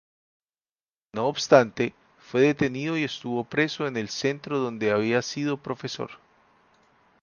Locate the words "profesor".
5.57-6.09